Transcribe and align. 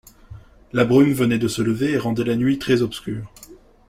La 0.73 0.83
brume 0.83 1.11
venait 1.11 1.37
de 1.37 1.47
se 1.47 1.61
lever 1.61 1.91
et 1.91 1.97
rendait 1.99 2.23
la 2.23 2.35
nuit 2.35 2.57
très-obscure 2.57 3.31